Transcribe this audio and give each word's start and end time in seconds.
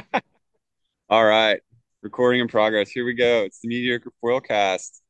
All 1.10 1.24
right, 1.24 1.60
recording 2.02 2.40
in 2.40 2.48
progress. 2.48 2.90
Here 2.90 3.04
we 3.04 3.14
go. 3.14 3.42
It's 3.44 3.60
the 3.60 3.68
Mediocre 3.68 4.12
Foilcast. 4.22 5.00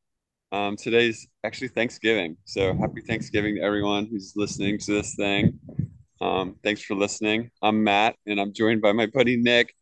Um, 0.53 0.77
today's 0.77 1.29
actually 1.45 1.69
Thanksgiving, 1.69 2.36
so 2.44 2.75
happy 2.75 3.03
Thanksgiving 3.03 3.57
to 3.57 3.63
everyone 3.63 4.07
who's 4.07 4.33
listening 4.37 4.79
to 4.79 4.92
this 4.92 5.15
thing. 5.15 5.58
Um, 6.21 6.57
thanks 6.65 6.83
for 6.83 6.95
listening. 6.95 7.50
I'm 7.63 7.84
Matt, 7.84 8.16
and 8.27 8.41
I'm 8.41 8.53
joined 8.53 8.82
by 8.82 8.93
my 8.93 9.07
buddy 9.07 9.37
Nick, 9.37 9.75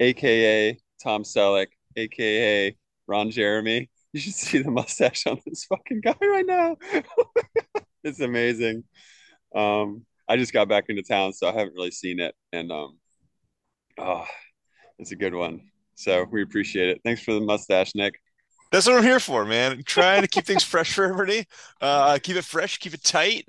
aka 0.00 0.78
Tom 1.02 1.22
Selleck, 1.22 1.68
aka 1.96 2.76
Ron 3.06 3.30
Jeremy. 3.30 3.90
You 4.12 4.20
should 4.20 4.34
see 4.34 4.62
the 4.62 4.70
mustache 4.70 5.26
on 5.26 5.40
this 5.46 5.66
fucking 5.66 6.00
guy 6.00 6.16
right 6.22 6.46
now. 6.46 6.76
it's 8.04 8.20
amazing. 8.20 8.84
Um, 9.54 10.06
I 10.28 10.36
just 10.36 10.52
got 10.52 10.68
back 10.68 10.84
into 10.88 11.02
town, 11.02 11.34
so 11.34 11.48
I 11.48 11.52
haven't 11.52 11.74
really 11.74 11.90
seen 11.90 12.18
it, 12.18 12.34
and 12.52 12.72
um, 12.72 12.98
oh, 13.98 14.24
it's 14.98 15.12
a 15.12 15.16
good 15.16 15.34
one. 15.34 15.60
So 15.94 16.26
we 16.30 16.42
appreciate 16.42 16.88
it. 16.88 17.00
Thanks 17.04 17.22
for 17.22 17.32
the 17.32 17.40
mustache, 17.40 17.94
Nick. 17.94 18.20
That's 18.72 18.86
what 18.86 18.96
I'm 18.96 19.02
here 19.02 19.20
for, 19.20 19.44
man. 19.44 19.82
Trying 19.84 20.22
to 20.22 20.28
keep 20.28 20.44
things 20.44 20.64
fresh 20.64 20.92
for 20.92 21.04
everybody. 21.04 21.46
Uh, 21.80 22.18
keep 22.22 22.36
it 22.36 22.44
fresh, 22.44 22.78
keep 22.78 22.94
it 22.94 23.02
tight. 23.02 23.46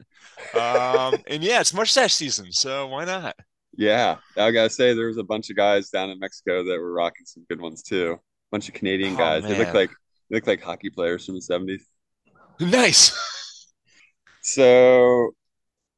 Um, 0.54 1.16
and 1.28 1.44
yeah, 1.44 1.60
it's 1.60 1.74
mustache 1.74 2.14
season, 2.14 2.52
so 2.52 2.88
why 2.88 3.06
not? 3.06 3.36
Yeah, 3.76 4.18
I 4.38 4.52
gotta 4.52 4.70
say 4.70 4.94
there 4.94 5.08
was 5.08 5.18
a 5.18 5.24
bunch 5.24 5.50
of 5.50 5.56
guys 5.56 5.90
down 5.90 6.10
in 6.10 6.20
Mexico 6.20 6.64
that 6.64 6.80
were 6.80 6.94
rocking 6.94 7.26
some 7.26 7.46
good 7.50 7.62
ones 7.62 7.84
too. 7.84 8.14
A 8.14 8.20
bunch 8.52 8.68
of 8.68 8.74
Canadian 8.74 9.14
Oh 9.16 9.18
guys. 9.18 9.44
They 9.44 9.58
look 9.58 9.74
like 9.74 9.92
they 10.30 10.38
look 10.38 10.48
like 10.48 10.62
hockey 10.62 10.90
players 10.90 11.26
from 11.26 11.36
the 11.36 11.42
70s. 11.42 11.82
nice. 12.60 13.18
So 14.42 15.32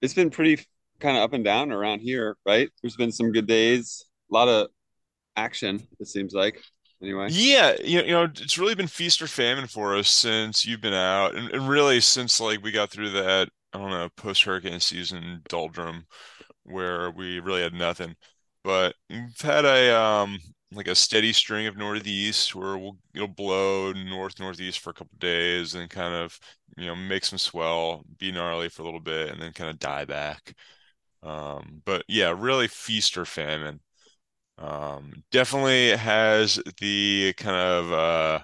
it's 0.02 0.14
been 0.14 0.30
pretty 0.30 0.66
kind 1.00 1.18
of 1.18 1.24
up 1.24 1.34
and 1.34 1.44
down 1.44 1.72
around 1.72 2.00
here, 2.00 2.36
right? 2.46 2.70
There's 2.82 2.96
been 2.96 3.12
some 3.12 3.32
good 3.32 3.48
days, 3.48 4.06
a 4.32 4.34
lot 4.34 4.48
of 4.48 4.68
action, 5.40 5.82
it 6.00 6.08
seems 6.08 6.34
like. 6.34 6.62
Anyway. 7.02 7.32
Yeah, 7.32 7.76
you, 7.84 8.02
you 8.02 8.12
know, 8.12 8.24
it's 8.24 8.58
really 8.58 8.76
been 8.76 8.88
feast 8.88 9.22
or 9.22 9.28
famine 9.28 9.68
for 9.68 9.96
us 9.96 10.10
since 10.10 10.66
you've 10.66 10.82
been 10.82 10.94
out, 10.94 11.36
and, 11.36 11.70
really 11.70 12.02
since 12.02 12.40
like 12.42 12.62
we 12.64 12.72
got 12.72 12.90
through 12.90 13.12
that, 13.12 13.50
I 13.74 13.78
don't 13.78 13.92
know, 13.92 14.10
post-hurricane 14.18 14.80
season 14.80 15.42
doldrum 15.48 16.06
where 16.64 17.12
we 17.12 17.40
really 17.40 17.62
had 17.64 17.74
nothing. 17.74 18.16
But 18.64 18.96
we've 19.10 19.42
had 19.42 19.66
a 19.66 19.96
um 19.98 20.40
like 20.74 20.88
a 20.88 20.96
steady 20.96 21.34
string 21.34 21.68
of 21.68 21.78
northeast 21.78 22.56
where 22.56 22.78
we'll 22.78 22.98
it'll 23.16 23.28
blow 23.28 23.92
north 23.94 24.40
northeast 24.40 24.80
for 24.80 24.92
a 24.92 24.94
couple 24.94 25.18
days 25.20 25.76
and 25.76 25.90
kind 25.90 26.14
of 26.16 26.40
you 26.78 26.88
know 26.88 26.96
make 26.96 27.26
some 27.26 27.40
swell, 27.40 28.04
be 28.20 28.32
gnarly 28.32 28.70
for 28.70 28.84
a 28.84 28.86
little 28.86 29.00
bit, 29.02 29.30
and 29.32 29.42
then 29.42 29.54
kind 29.54 29.70
of 29.70 29.80
die 29.80 30.06
back. 30.06 30.56
Um, 31.24 31.82
but 31.86 32.04
yeah, 32.08 32.34
really 32.38 32.68
feast 32.68 33.18
or 33.18 33.26
famine. 33.26 33.82
Um, 34.60 35.24
definitely 35.32 35.92
has 35.98 36.62
the 36.82 37.34
kind 37.38 37.58
of 37.58 37.94
uh, 37.94 38.40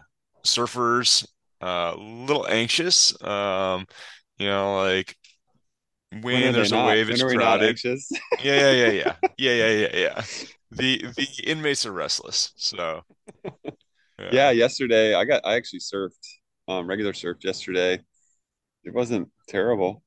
surfers 0.45 1.27
uh, 1.61 1.93
a 1.95 1.99
little 1.99 2.47
anxious. 2.47 3.21
Um, 3.23 3.85
you 4.37 4.47
know, 4.47 4.77
like 4.77 5.17
When 6.29 6.53
when 6.53 6.53
there's 6.53 6.71
a 6.71 6.79
not? 6.79 6.79
wave, 6.79 7.09
it's 7.09 7.21
are 7.21 7.27
we 7.27 7.37
not 7.37 7.61
crowded. 7.61 7.79
Yeah, 8.37 8.55
yeah, 8.55 8.71
yeah, 8.71 8.91
yeah, 8.91 9.15
yeah, 9.37 9.53
yeah, 9.53 9.71
yeah, 9.87 9.97
yeah. 9.97 10.25
The 10.71 11.13
the 11.17 11.27
inmates 11.45 11.85
are 11.85 11.91
restless, 11.93 12.53
so 12.57 13.03
Yeah, 14.17 14.27
yeah, 14.29 14.51
yesterday 14.51 15.13
I 15.13 15.25
got 15.25 15.45
I 15.45 15.55
actually 15.55 15.79
surfed 15.79 16.27
um 16.67 16.87
regular 16.87 17.13
surf 17.13 17.37
yesterday. 17.43 18.01
It 18.85 18.95
wasn't 18.95 19.29
terrible. 19.49 20.03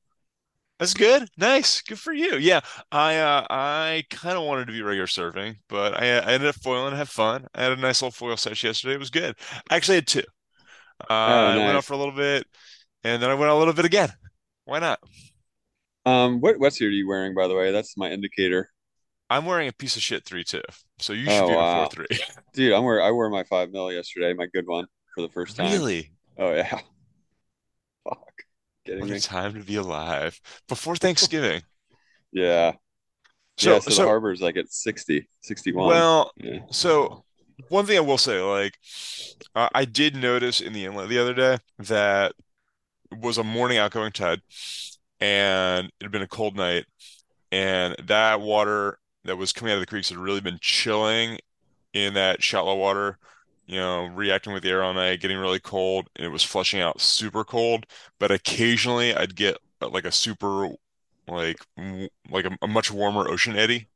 That's 0.78 0.94
good. 0.94 1.28
Nice, 1.36 1.82
good 1.82 1.98
for 1.98 2.12
you. 2.12 2.36
Yeah, 2.36 2.60
I 2.92 3.16
uh, 3.16 3.46
I 3.50 4.04
kind 4.10 4.36
of 4.38 4.44
wanted 4.44 4.66
to 4.66 4.72
be 4.72 4.82
regular 4.82 5.06
surfing, 5.06 5.56
but 5.68 5.94
I, 5.94 6.04
I 6.18 6.32
ended 6.32 6.48
up 6.48 6.54
foiling, 6.56 6.88
and 6.88 6.96
had 6.96 7.08
fun. 7.08 7.46
I 7.54 7.62
had 7.64 7.72
a 7.72 7.76
nice 7.76 8.00
little 8.00 8.12
foil 8.12 8.36
session 8.36 8.68
yesterday. 8.68 8.94
It 8.94 9.00
was 9.00 9.10
good. 9.10 9.34
I 9.70 9.76
actually 9.76 9.96
had 9.96 10.06
two. 10.06 10.22
Uh, 11.00 11.04
Oh, 11.10 11.46
I 11.46 11.56
went 11.56 11.76
out 11.76 11.84
for 11.84 11.94
a 11.94 11.98
little 11.98 12.14
bit, 12.14 12.46
and 13.04 13.22
then 13.22 13.30
I 13.30 13.34
went 13.34 13.50
out 13.50 13.56
a 13.56 13.58
little 13.60 13.74
bit 13.74 13.84
again. 13.84 14.12
Why 14.64 14.78
not? 14.78 15.00
Um, 16.06 16.40
what 16.40 16.56
wetsuit 16.56 16.86
are 16.86 16.90
you 16.90 17.08
wearing, 17.08 17.34
by 17.34 17.48
the 17.48 17.54
way? 17.54 17.70
That's 17.70 17.96
my 17.96 18.10
indicator. 18.10 18.70
I'm 19.30 19.44
wearing 19.44 19.68
a 19.68 19.72
piece 19.72 19.96
of 19.96 20.02
shit 20.02 20.24
three 20.24 20.44
two, 20.44 20.62
so 20.98 21.12
you 21.12 21.24
should 21.24 21.44
Oh 21.44 21.48
be 21.48 21.54
a 21.54 21.56
four 21.56 21.86
three. 21.88 22.06
Dude, 22.54 22.72
I'm 22.72 22.84
wear 22.84 23.02
I 23.02 23.10
wore 23.10 23.28
my 23.30 23.44
five 23.44 23.70
mil 23.70 23.92
yesterday, 23.92 24.32
my 24.32 24.46
good 24.46 24.66
one 24.66 24.86
for 25.14 25.20
the 25.22 25.28
first 25.28 25.56
time. 25.56 25.70
Really? 25.72 26.12
Oh 26.38 26.54
yeah. 26.54 26.80
Kidding 28.88 29.00
What 29.00 29.10
a 29.10 29.20
time 29.20 29.54
to 29.54 29.64
be 29.64 29.76
alive. 29.76 30.40
Before 30.68 30.96
Thanksgiving. 30.96 31.62
Yeah. 32.32 32.72
Yeah, 33.60 33.78
So, 33.78 33.80
so 33.80 33.90
the 33.90 33.90
so, 33.90 34.04
harbor's 34.04 34.40
like 34.40 34.56
at 34.56 34.72
60, 34.72 35.28
61. 35.42 35.88
well, 35.88 36.32
Yeah. 36.36 36.60
so 36.70 37.24
one 37.68 37.86
thing 37.86 37.96
I 37.96 38.00
will 38.00 38.18
say, 38.18 38.40
like, 38.40 38.78
uh, 39.54 39.68
I 39.74 39.84
did 39.84 40.16
notice 40.16 40.60
in 40.60 40.72
the 40.72 40.84
inlet 40.84 41.08
the 41.08 41.18
other 41.18 41.34
day 41.34 41.58
that 41.80 42.32
it 43.12 43.18
was 43.20 43.38
a 43.38 43.44
morning 43.44 43.78
outgoing 43.78 44.12
tide, 44.12 44.42
and 45.20 45.88
it 45.88 46.04
had 46.04 46.12
been 46.12 46.22
a 46.22 46.28
cold 46.28 46.56
night, 46.56 46.86
and 47.52 47.96
that 48.06 48.40
water 48.40 48.98
that 49.24 49.36
was 49.38 49.52
coming 49.52 49.72
out 49.72 49.76
of 49.76 49.80
the 49.82 49.86
creeks 49.86 50.10
had 50.10 50.18
really 50.18 50.40
been 50.42 50.58
chilling 50.60 51.38
in 51.94 52.14
that 52.14 52.42
shallow 52.42 52.76
water, 52.76 53.18
you 53.68 53.78
know, 53.78 54.06
reacting 54.08 54.54
with 54.54 54.64
the 54.64 54.70
air 54.70 54.84
all 54.84 54.94
night, 54.94 55.20
getting 55.22 55.38
really 55.38 55.60
cold, 55.60 56.10
and 56.16 56.26
it 56.26 56.30
was 56.30 56.44
flushing 56.44 56.80
out 56.80 57.00
super 57.02 57.44
cold. 57.44 57.86
But 58.20 58.32
occasionally 58.32 59.14
I'd 59.14 59.36
get 59.36 59.58
uh, 59.82 59.90
like 59.90 60.06
a 60.06 60.12
super, 60.12 60.70
like, 61.28 61.58
like 62.30 62.46
a, 62.46 62.58
a 62.62 62.68
much 62.68 62.90
warmer 62.92 63.28
ocean 63.28 63.56
eddy. 63.56 63.88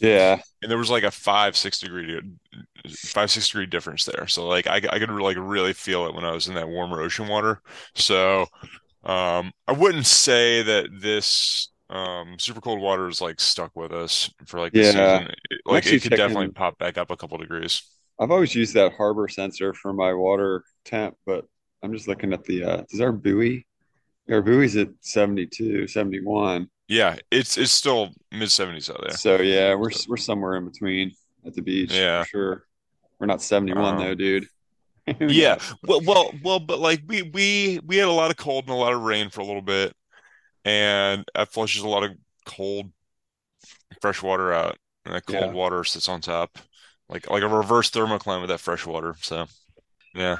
Yeah. 0.00 0.40
And 0.62 0.70
there 0.70 0.78
was 0.78 0.90
like 0.90 1.04
a 1.04 1.10
five, 1.10 1.56
six 1.56 1.78
degree, 1.78 2.18
five, 2.88 3.30
six 3.30 3.48
degree 3.48 3.66
difference 3.66 4.04
there. 4.04 4.26
So 4.26 4.46
like 4.48 4.66
I, 4.66 4.76
I 4.76 4.98
could 4.98 5.10
like 5.10 5.36
really 5.38 5.72
feel 5.72 6.06
it 6.06 6.14
when 6.14 6.24
I 6.24 6.32
was 6.32 6.48
in 6.48 6.54
that 6.54 6.68
warmer 6.68 7.00
ocean 7.02 7.28
water. 7.28 7.62
So 7.94 8.42
um, 9.04 9.52
I 9.68 9.72
wouldn't 9.72 10.06
say 10.06 10.62
that 10.62 10.88
this 11.00 11.70
um 11.90 12.36
super 12.38 12.60
cold 12.60 12.80
water 12.80 13.08
is 13.08 13.20
like 13.20 13.40
stuck 13.40 13.76
with 13.76 13.92
us 13.92 14.30
for 14.46 14.60
like 14.60 14.74
the 14.74 14.82
Yeah. 14.82 14.82
season. 14.84 15.28
It, 15.50 15.60
like 15.66 15.86
it 15.86 16.02
could 16.02 16.14
definitely 16.14 16.48
pop 16.50 16.78
back 16.78 16.98
up 16.98 17.10
a 17.10 17.16
couple 17.16 17.38
degrees. 17.38 17.82
I've 18.18 18.30
always 18.30 18.54
used 18.54 18.74
that 18.74 18.94
harbor 18.94 19.28
sensor 19.28 19.74
for 19.74 19.92
my 19.92 20.14
water 20.14 20.64
temp, 20.84 21.16
but 21.26 21.44
I'm 21.82 21.92
just 21.92 22.08
looking 22.08 22.32
at 22.32 22.44
the 22.44 22.64
uh 22.64 22.82
does 22.90 23.00
our 23.00 23.12
buoy 23.12 23.66
our 24.30 24.42
buoy's 24.42 24.76
at 24.76 24.88
72, 25.00 25.86
71. 25.86 26.68
Yeah, 26.88 27.16
it's 27.30 27.56
it's 27.58 27.72
still 27.72 28.10
mid 28.32 28.48
70s 28.48 28.90
out 28.90 29.00
there. 29.02 29.16
So 29.16 29.40
yeah, 29.40 29.74
we're 29.74 29.90
we're 30.08 30.16
somewhere 30.16 30.56
in 30.56 30.64
between 30.64 31.12
at 31.44 31.54
the 31.54 31.62
beach 31.62 31.90
for 31.90 31.96
yeah. 31.96 32.24
sure. 32.24 32.64
We're 33.18 33.26
not 33.26 33.42
71 33.42 33.98
though, 33.98 34.10
Um 34.10 34.16
dude. 34.16 34.48
Yeah. 35.20 35.58
Well 35.86 36.00
well 36.04 36.32
well 36.42 36.58
but 36.60 36.78
like 36.80 37.02
we 37.06 37.22
we 37.22 37.80
we 37.84 37.96
had 37.96 38.08
a 38.08 38.12
lot 38.12 38.30
of 38.30 38.36
cold 38.36 38.64
and 38.64 38.72
a 38.72 38.76
lot 38.76 38.92
of 38.92 39.02
rain 39.02 39.30
for 39.30 39.40
a 39.40 39.44
little 39.44 39.62
bit 39.62 39.94
and 40.64 41.24
that 41.34 41.52
flushes 41.52 41.82
a 41.82 41.88
lot 41.88 42.02
of 42.04 42.12
cold 42.44 42.90
fresh 44.00 44.22
water 44.22 44.52
out 44.52 44.76
and 45.04 45.14
that 45.14 45.26
cold 45.26 45.44
Yeah. 45.44 45.52
water 45.52 45.84
sits 45.84 46.08
on 46.08 46.20
top 46.20 46.58
like 47.08 47.28
like 47.30 47.42
a 47.42 47.48
reverse 47.48 47.90
thermocline 47.90 48.40
with 48.40 48.50
that 48.50 48.60
fresh 48.60 48.86
water. 48.86 49.14
So 49.20 49.46
yeah. 50.14 50.38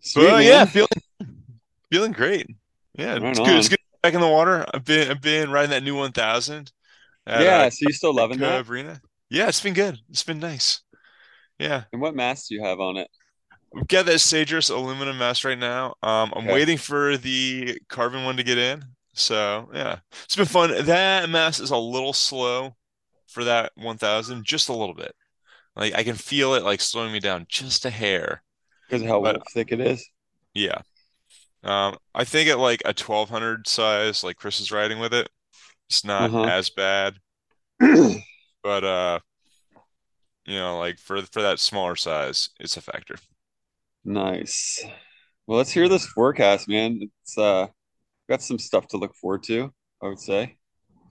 Sweet 0.00 0.30
But 0.30 0.44
yeah, 0.44 0.64
feeling 0.64 0.88
feeling 1.90 2.12
great. 2.12 2.46
Yeah, 2.94 3.18
Right 3.18 3.30
it's 3.30 3.38
good. 3.40 3.58
It's 3.58 3.68
good 3.68 3.78
back 4.02 4.14
in 4.14 4.20
the 4.20 4.28
water. 4.28 4.64
I've 4.72 4.84
been 4.84 5.10
I've 5.10 5.20
been 5.20 5.50
riding 5.50 5.70
that 5.70 5.82
new 5.82 5.96
1000 5.96 6.72
at 7.26 7.40
uh 7.40 7.44
Yeah, 7.44 7.68
so 7.68 7.78
you 7.86 7.92
still 7.92 8.14
loving 8.14 8.38
that? 8.40 8.68
Arena. 8.68 9.00
Yeah, 9.30 9.48
it's 9.48 9.60
been 9.60 9.74
good. 9.74 9.98
It's 10.10 10.22
been 10.24 10.40
nice. 10.40 10.82
Yeah. 11.58 11.84
And 11.92 12.00
what 12.02 12.14
mast 12.14 12.48
do 12.48 12.54
you 12.54 12.62
have 12.64 12.80
on 12.80 12.96
it? 12.96 13.08
We've 13.72 13.86
got 13.88 14.06
that 14.06 14.16
Sagers 14.16 14.70
aluminum 14.70 15.18
mast 15.18 15.44
right 15.44 15.58
now. 15.58 15.94
Um, 16.02 16.32
I'm 16.36 16.44
Okay. 16.44 16.52
waiting 16.52 16.76
for 16.78 17.16
the 17.16 17.80
carbon 17.88 18.24
one 18.24 18.36
to 18.36 18.42
get 18.42 18.58
in. 18.58 18.84
So 19.14 19.70
yeah, 19.72 20.00
it's 20.24 20.36
been 20.36 20.46
fun. 20.46 20.84
That 20.84 21.28
mast 21.30 21.60
is 21.60 21.70
a 21.70 21.76
little 21.76 22.12
slow 22.12 22.76
for 23.28 23.44
that 23.44 23.72
1000, 23.76 24.44
just 24.44 24.68
a 24.68 24.74
little 24.74 24.94
bit. 24.94 25.14
Like 25.76 25.94
I 25.94 26.04
can 26.04 26.16
feel 26.16 26.54
it 26.54 26.62
like 26.64 26.80
slowing 26.80 27.12
me 27.12 27.20
down 27.20 27.46
just 27.48 27.84
a 27.84 27.90
hair. 27.90 28.42
Because 28.86 29.02
of 29.02 29.08
how 29.08 29.20
But 29.22 29.42
thick 29.52 29.72
it 29.72 29.80
is. 29.80 30.08
yeah. 30.54 30.82
Um, 31.64 31.96
I 32.14 32.24
think 32.24 32.50
at 32.50 32.58
like 32.58 32.82
a 32.86 32.94
1200 32.94 33.68
size, 33.68 34.24
like 34.24 34.36
Chris 34.36 34.60
is 34.60 34.72
riding 34.72 34.98
with 35.00 35.14
it, 35.14 35.28
it's 35.88 36.04
not 36.04 36.32
Uh-huh. 36.32 36.42
as 36.44 36.70
bad. 36.70 37.16
But 38.62 38.84
uh, 38.84 39.20
you 40.44 40.54
know, 40.58 40.78
like 40.78 40.98
for 40.98 41.22
for 41.22 41.42
that 41.42 41.60
smaller 41.60 41.96
size, 41.96 42.50
it's 42.60 42.76
a 42.76 42.80
factor. 42.80 43.16
Nice. 44.04 44.84
Well, 45.46 45.58
let's 45.58 45.72
hear 45.72 45.88
this 45.88 46.06
forecast, 46.06 46.68
man. 46.68 47.00
It's 47.22 47.38
uh 47.38 47.68
got 48.28 48.42
some 48.42 48.58
stuff 48.60 48.88
to 48.88 48.98
look 48.98 49.14
forward 49.16 49.44
to, 49.44 49.72
I 50.02 50.08
would 50.08 50.20
say. 50.20 50.58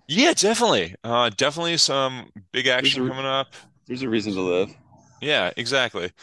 Yeah, 0.08 0.34
definitely. 0.34 0.96
Uh, 1.04 1.30
definitely 1.30 1.78
some 1.78 2.32
big 2.52 2.68
action 2.68 3.02
coming 3.04 3.26
up. 3.26 3.56
There's 3.92 4.04
a 4.04 4.10
reason 4.10 4.34
to 4.34 4.40
live. 4.40 4.74
Yeah, 5.20 5.52
exactly. 5.58 6.14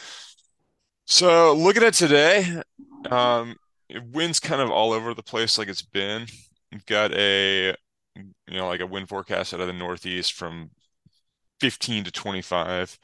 So 1.06 1.52
looking 1.52 1.82
at 1.82 1.92
today, 1.92 2.62
um, 3.10 3.56
wind's 4.10 4.40
kind 4.40 4.62
of 4.62 4.70
all 4.70 4.94
over 4.94 5.12
the 5.12 5.22
place 5.22 5.58
like 5.58 5.68
it's 5.68 5.82
been. 5.82 6.26
We've 6.72 6.86
got 6.86 7.12
a, 7.12 7.74
you 8.16 8.24
know, 8.56 8.68
like 8.68 8.80
a 8.80 8.86
wind 8.86 9.10
forecast 9.10 9.52
out 9.52 9.60
of 9.60 9.66
the 9.66 9.74
northeast 9.74 10.32
from 10.32 10.70
15 11.60 12.04
to 12.04 12.10
25. 12.10 12.98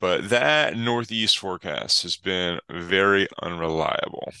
But 0.00 0.30
that 0.30 0.78
northeast 0.78 1.38
forecast 1.38 2.04
has 2.04 2.16
been 2.16 2.58
very 2.70 3.28
unreliable. 3.42 4.32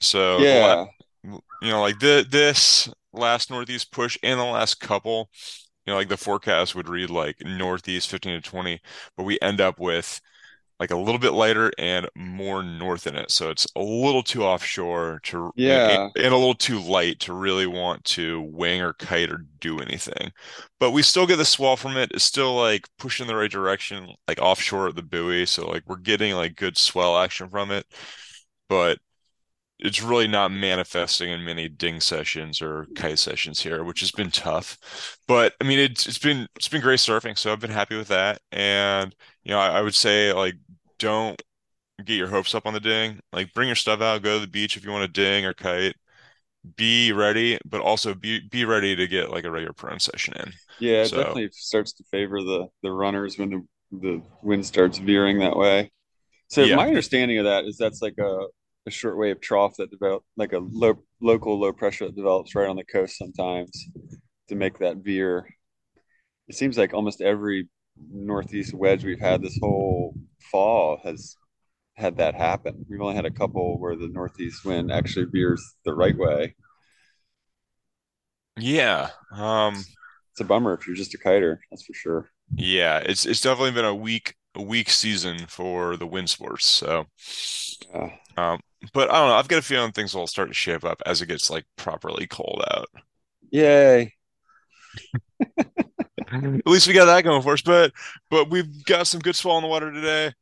So, 0.00 0.40
Yeah. 0.40 0.86
you 1.22 1.40
know, 1.62 1.80
like 1.80 2.00
the 2.00 2.26
this 2.28 2.88
last 3.12 3.52
northeast 3.52 3.92
push 3.92 4.18
and 4.24 4.40
the 4.40 4.44
last 4.44 4.80
couple, 4.80 5.30
you 5.86 5.92
know, 5.92 5.96
like 5.96 6.08
the 6.08 6.16
forecast 6.16 6.74
would 6.74 6.88
read 6.88 7.10
like 7.10 7.36
northeast 7.44 8.10
15 8.10 8.42
to 8.42 8.50
20, 8.50 8.80
but 9.16 9.24
we 9.24 9.38
end 9.40 9.60
up 9.60 9.78
with 9.78 10.20
like 10.78 10.90
a 10.90 10.96
little 10.96 11.18
bit 11.18 11.32
lighter 11.32 11.70
and 11.78 12.08
more 12.16 12.62
north 12.62 13.06
in 13.06 13.14
it. 13.16 13.30
So 13.30 13.50
it's 13.50 13.66
a 13.76 13.80
little 13.82 14.22
too 14.22 14.44
offshore 14.44 15.20
to 15.24 15.52
and, 15.90 16.10
and 16.16 16.32
a 16.34 16.36
little 16.38 16.54
too 16.54 16.80
light 16.80 17.20
to 17.20 17.34
really 17.34 17.66
want 17.66 18.02
to 18.04 18.40
wing 18.42 18.80
or 18.80 18.94
kite 18.94 19.30
or 19.30 19.44
do 19.60 19.80
anything. 19.80 20.32
But 20.78 20.92
we 20.92 21.02
still 21.02 21.26
get 21.26 21.36
the 21.36 21.44
swell 21.44 21.76
from 21.76 21.96
it. 21.96 22.10
It's 22.14 22.24
still 22.24 22.56
like 22.56 22.88
pushing 22.98 23.26
the 23.26 23.36
right 23.36 23.50
direction, 23.50 24.08
like 24.26 24.40
offshore 24.40 24.88
at 24.88 24.96
the 24.96 25.02
buoy. 25.02 25.44
So 25.46 25.68
like 25.68 25.82
we're 25.86 25.96
getting 25.96 26.34
like 26.34 26.56
good 26.56 26.78
swell 26.78 27.18
action 27.18 27.48
from 27.50 27.70
it. 27.70 27.86
But 28.68 28.98
it's 29.82 30.02
really 30.02 30.28
not 30.28 30.50
manifesting 30.52 31.30
in 31.30 31.44
many 31.44 31.68
ding 31.68 32.00
sessions 32.00 32.62
or 32.62 32.88
kite 32.94 33.18
sessions 33.18 33.60
here, 33.62 33.84
which 33.84 34.00
has 34.00 34.10
been 34.12 34.30
tough. 34.30 35.18
But 35.28 35.54
I 35.60 35.64
mean, 35.64 35.78
it's 35.78 36.06
it's 36.06 36.18
been 36.18 36.46
it's 36.56 36.68
been 36.68 36.80
great 36.82 36.98
surfing, 37.00 37.38
so 37.38 37.52
I've 37.52 37.60
been 37.60 37.70
happy 37.70 37.96
with 37.96 38.08
that. 38.08 38.40
And 38.52 39.14
you 39.44 39.50
know, 39.52 39.58
I, 39.60 39.78
I 39.78 39.82
would 39.82 39.94
say 39.94 40.32
like 40.32 40.54
don't 40.98 41.40
get 42.04 42.16
your 42.16 42.28
hopes 42.28 42.54
up 42.54 42.66
on 42.66 42.74
the 42.74 42.80
ding. 42.80 43.20
Like 43.32 43.54
bring 43.54 43.68
your 43.68 43.76
stuff 43.76 44.00
out, 44.02 44.22
go 44.22 44.36
to 44.36 44.40
the 44.46 44.50
beach 44.50 44.76
if 44.76 44.84
you 44.84 44.90
want 44.92 45.04
to 45.12 45.22
ding 45.22 45.46
or 45.46 45.54
kite. 45.54 45.96
Be 46.76 47.12
ready, 47.12 47.58
but 47.64 47.80
also 47.80 48.14
be 48.14 48.40
be 48.50 48.64
ready 48.66 48.96
to 48.96 49.06
get 49.08 49.30
like 49.30 49.44
a 49.44 49.50
regular 49.50 49.72
prone 49.74 50.00
session 50.00 50.34
in. 50.36 50.52
Yeah, 50.78 51.04
it 51.04 51.12
So 51.12 51.14
definitely 51.14 51.50
starts 51.52 51.92
to 51.94 52.04
favor 52.04 52.42
the 52.42 52.68
the 52.82 52.90
runners 52.92 53.38
when 53.38 53.50
the 53.50 53.66
the 53.92 54.22
wind 54.42 54.64
starts 54.64 54.98
veering 54.98 55.40
that 55.40 55.56
way. 55.56 55.90
So 56.48 56.66
yeah, 56.66 56.68
my 56.68 56.88
understanding 56.88 57.38
of 57.38 57.46
that 57.46 57.66
is 57.66 57.78
that's 57.78 58.02
like 58.02 58.18
a, 58.18 58.46
a 58.86 58.90
shortwave 58.90 59.40
trough 59.42 59.76
that 59.78 59.90
develop 59.90 60.24
like 60.36 60.52
a 60.52 60.58
low 60.58 61.02
local 61.20 61.58
low 61.58 61.72
pressure 61.72 62.06
that 62.06 62.16
develops 62.16 62.54
right 62.54 62.68
on 62.68 62.76
the 62.76 62.84
coast 62.84 63.18
sometimes 63.18 63.70
to 64.48 64.54
make 64.54 64.78
that 64.78 64.98
veer. 64.98 65.48
It 66.48 66.54
seems 66.56 66.76
like 66.76 66.92
almost 66.94 67.20
every 67.22 67.68
northeast 68.12 68.74
wedge 68.74 69.04
we've 69.04 69.20
had 69.20 69.42
this 69.42 69.58
whole 69.62 70.14
fall 70.50 70.98
has 71.04 71.36
had 71.96 72.18
that 72.18 72.34
happen. 72.34 72.86
We've 72.88 73.00
only 73.02 73.16
had 73.16 73.26
a 73.26 73.30
couple 73.30 73.78
where 73.80 73.96
the 73.96 74.08
northeast 74.08 74.64
wind 74.64 74.92
actually 74.92 75.26
veers 75.26 75.62
the 75.84 75.94
right 75.94 76.16
way. 76.16 76.56
yeah. 78.56 79.10
Um, 79.32 79.84
It's 80.32 80.40
a 80.40 80.44
bummer 80.44 80.74
if 80.74 80.86
you're 80.88 80.96
just 80.96 81.14
a 81.14 81.18
kiter, 81.18 81.60
that's 81.70 81.84
for 81.84 81.94
sure. 81.94 82.30
yeah, 82.56 82.98
it's 82.98 83.26
it's 83.26 83.40
definitely 83.40 83.72
been 83.72 83.84
a 83.84 83.94
weak 83.94 84.34
a 84.54 84.62
weak 84.62 84.90
season 84.90 85.46
for 85.46 85.96
the 85.96 86.06
wind 86.06 86.28
sports. 86.30 86.66
So 86.66 87.06
Yeah. 87.94 88.10
Um, 88.36 88.60
but 88.92 89.10
I 89.10 89.14
don't 89.18 89.28
know. 89.28 89.34
I've 89.34 89.48
got 89.48 89.58
a 89.58 89.62
feeling 89.62 89.92
things 89.92 90.14
will 90.14 90.26
start 90.26 90.48
to 90.48 90.54
shape 90.54 90.84
up 90.84 91.02
as 91.06 91.22
it 91.22 91.26
gets 91.26 91.50
like 91.50 91.64
properly 91.76 92.26
cold 92.26 92.62
out. 92.70 92.88
Yay. 93.50 94.14
At 96.32 96.66
least 96.66 96.86
we 96.86 96.94
got 96.94 97.06
that 97.06 97.24
going 97.24 97.42
for 97.42 97.54
us. 97.54 97.62
But 97.62 97.92
but 98.30 98.50
we've 98.50 98.84
got 98.84 99.06
some 99.06 99.20
good 99.20 99.36
swell 99.36 99.56
in 99.58 99.62
the 99.62 99.68
water 99.68 99.92
today. 99.92 100.32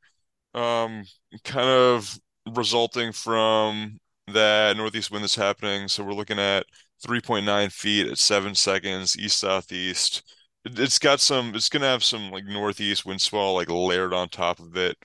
Um, 0.54 1.04
kind 1.44 1.68
of 1.68 2.18
resulting 2.54 3.12
from 3.12 3.98
that 4.28 4.76
northeast 4.76 5.10
wind 5.10 5.24
that's 5.24 5.34
happening. 5.34 5.88
So 5.88 6.04
we're 6.04 6.12
looking 6.12 6.38
at 6.38 6.66
3.9 7.06 7.72
feet 7.72 8.06
at 8.06 8.18
seven 8.18 8.54
seconds, 8.54 9.18
east 9.18 9.38
southeast. 9.38 10.22
It, 10.64 10.78
it's 10.78 10.98
got 10.98 11.20
some. 11.20 11.54
It's 11.54 11.68
gonna 11.68 11.86
have 11.86 12.04
some 12.04 12.30
like 12.30 12.44
northeast 12.44 13.06
wind 13.06 13.20
swell 13.20 13.54
like 13.54 13.70
layered 13.70 14.12
on 14.14 14.28
top 14.28 14.60
of 14.60 14.76
it. 14.76 14.96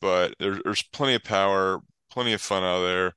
But 0.00 0.34
there, 0.38 0.60
there's 0.64 0.82
plenty 0.82 1.14
of 1.14 1.24
power, 1.24 1.80
plenty 2.14 2.32
of 2.32 2.40
fun 2.40 2.62
out 2.64 2.82
there. 2.82 3.14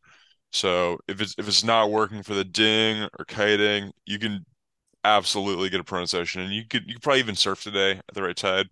So 0.51 0.97
if 1.07 1.21
it's 1.21 1.35
if 1.38 1.47
it's 1.47 1.63
not 1.63 1.91
working 1.91 2.23
for 2.23 2.33
the 2.33 2.44
ding 2.45 3.03
or 3.19 3.25
kiting, 3.25 3.91
you 4.05 4.19
can 4.19 4.45
absolutely 5.03 5.69
get 5.69 5.79
a 5.79 5.83
prone 5.83 6.07
session, 6.07 6.41
and 6.41 6.53
you 6.53 6.63
could 6.69 6.83
you 6.88 6.95
could 6.95 7.03
probably 7.03 7.19
even 7.19 7.35
surf 7.35 7.63
today 7.63 7.91
at 7.91 8.13
the 8.13 8.23
right 8.23 8.35
tide. 8.35 8.67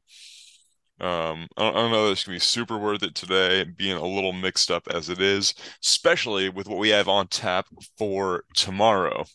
Um, 1.00 1.48
I 1.58 1.64
don't, 1.64 1.76
I 1.76 1.80
don't 1.82 1.92
know 1.92 2.16
gonna 2.16 2.36
be 2.36 2.40
super 2.40 2.78
worth 2.78 3.04
it 3.04 3.16
today, 3.16 3.66
being 3.66 3.98
a 3.98 4.06
little 4.06 4.34
mixed 4.34 4.72
up 4.72 4.88
as 4.94 5.10
it 5.10 5.22
is, 5.22 5.54
especially 5.84 6.50
with 6.50 6.68
what 6.70 6.80
we 6.80 6.90
have 6.90 7.10
on 7.10 7.28
tap 7.28 7.68
for 7.98 8.44
tomorrow. 8.56 9.26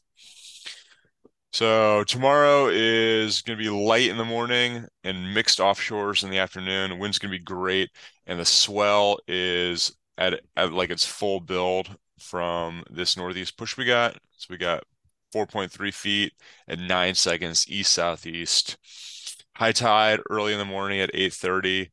So 1.52 2.04
tomorrow 2.04 2.68
is 2.68 3.42
going 3.42 3.58
to 3.58 3.62
be 3.62 3.70
light 3.70 4.08
in 4.08 4.16
the 4.16 4.24
morning 4.24 4.86
and 5.02 5.34
mixed 5.34 5.58
offshores 5.58 6.22
in 6.22 6.30
the 6.30 6.38
afternoon. 6.38 6.98
Wind's 6.98 7.18
going 7.18 7.32
to 7.32 7.38
be 7.38 7.44
great, 7.44 7.90
and 8.26 8.38
the 8.38 8.44
swell 8.44 9.18
is 9.26 9.92
at, 10.20 10.40
at 10.56 10.72
like 10.72 10.90
its 10.90 11.04
full 11.04 11.40
build 11.40 11.96
from 12.18 12.84
this 12.90 13.16
northeast 13.16 13.56
push 13.56 13.76
we 13.76 13.84
got. 13.86 14.14
So 14.36 14.46
we 14.50 14.58
got 14.58 14.84
4.3 15.34 15.92
feet 15.92 16.32
at 16.68 16.78
nine 16.78 17.14
seconds 17.14 17.66
east 17.68 17.92
southeast. 17.92 18.76
High 19.56 19.72
tide 19.72 20.20
early 20.30 20.52
in 20.52 20.58
the 20.58 20.64
morning 20.64 21.00
at 21.00 21.10
8:30, 21.14 21.90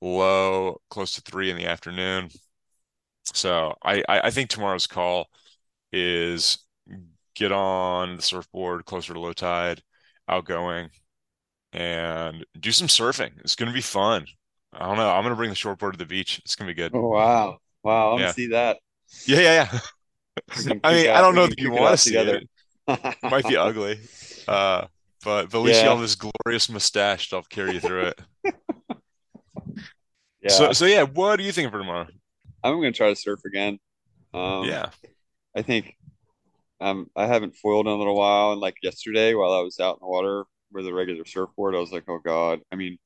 low 0.00 0.80
close 0.90 1.12
to 1.14 1.20
three 1.22 1.50
in 1.50 1.56
the 1.56 1.66
afternoon. 1.66 2.30
So 3.34 3.74
I 3.82 4.02
I, 4.08 4.30
think 4.30 4.50
tomorrow's 4.50 4.86
call 4.86 5.28
is 5.92 6.58
get 7.34 7.52
on 7.52 8.16
the 8.16 8.22
surfboard 8.22 8.84
closer 8.86 9.12
to 9.14 9.20
low 9.20 9.32
tide, 9.32 9.82
outgoing, 10.28 10.90
and 11.72 12.44
do 12.58 12.72
some 12.72 12.88
surfing. 12.88 13.32
It's 13.40 13.56
to 13.68 13.74
be 13.74 13.82
fun. 13.82 14.26
I 14.72 14.86
don't 14.86 14.96
know. 14.96 15.10
I'm 15.10 15.22
to 15.32 15.36
bring 15.36 15.50
the 15.50 15.56
shortboard 15.56 15.92
to 15.92 15.98
the 15.98 16.06
beach. 16.06 16.38
It's 16.44 16.56
to 16.68 16.74
be 16.74 16.80
good. 16.80 16.92
Oh 16.94 17.08
wow. 17.08 17.58
Wow, 17.82 18.08
I 18.10 18.12
want 18.12 18.26
to 18.26 18.28
Yeah. 18.28 18.32
see 18.32 18.48
that. 18.48 18.78
Yeah, 19.26 19.40
yeah, 19.40 19.68
yeah. 19.72 19.80
I 20.84 20.92
mean, 20.94 21.08
I 21.14 21.20
don't 21.20 21.34
know 21.34 21.46
that 21.46 21.58
you 21.60 21.72
want 21.72 21.92
to 21.94 21.98
see 21.98 22.12
together. 22.12 22.36
it. 22.36 22.42
It 22.42 23.30
might 23.30 23.46
be 23.46 23.56
ugly. 23.58 24.00
Uh, 24.48 24.86
but, 25.24 25.50
but 25.50 25.58
at 25.58 25.62
least 25.62 25.82
you 25.82 25.88
have 25.88 26.00
this 26.00 26.16
glorious 26.16 26.70
mustache 26.70 27.30
to 27.30 27.36
help 27.36 27.48
carry 27.50 27.74
you 27.74 27.80
through 27.80 28.06
it. 28.08 28.20
So, 30.48 30.72
Yeah. 30.72 30.72
so 30.72 30.84
yeah, 30.86 31.02
what 31.02 31.36
do 31.36 31.44
you 31.44 31.52
think 31.52 31.70
for 31.70 31.78
tomorrow? 31.78 32.08
I'm 32.62 32.74
gonna 32.76 32.92
try 32.92 33.08
to 33.10 33.16
surf 33.16 33.40
again. 33.46 33.78
Um 34.34 34.80
Yeah. 34.80 34.90
I 35.56 35.62
think 35.62 35.96
um 36.80 37.10
I 37.16 37.26
haven't 37.26 37.56
foiled 37.56 37.86
in 37.88 37.92
a 37.92 37.96
little 37.96 38.16
while 38.16 38.52
and 38.52 38.62
like 38.62 38.76
yesterday 38.82 39.34
while 39.34 39.52
I 39.52 39.60
was 39.62 39.80
out 39.80 39.96
in 39.96 40.00
the 40.02 40.08
water 40.08 40.44
with 40.72 40.86
a 40.86 40.94
regular 40.94 41.24
surfboard, 41.26 41.74
I 41.76 41.80
was 41.80 41.92
like, 41.92 42.04
oh 42.08 42.20
God. 42.24 42.60
I 42.72 42.76
mean, 42.76 42.98